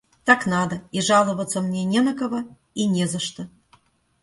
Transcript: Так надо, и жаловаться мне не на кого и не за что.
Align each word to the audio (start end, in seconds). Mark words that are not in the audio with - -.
Так 0.23 0.47
надо, 0.47 0.81
и 0.91 0.99
жаловаться 0.99 1.61
мне 1.61 1.83
не 1.83 2.01
на 2.01 2.15
кого 2.17 2.41
и 2.73 2.87
не 2.87 3.05
за 3.05 3.19
что. 3.19 3.47